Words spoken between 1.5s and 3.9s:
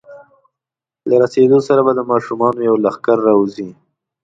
سره به د ماشومانو یو لښکر راوځي.